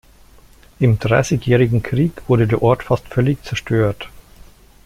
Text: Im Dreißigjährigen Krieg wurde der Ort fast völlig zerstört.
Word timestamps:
Im 0.79 0.97
Dreißigjährigen 0.97 1.83
Krieg 1.83 2.23
wurde 2.27 2.47
der 2.47 2.63
Ort 2.63 2.81
fast 2.81 3.07
völlig 3.09 3.43
zerstört. 3.43 4.09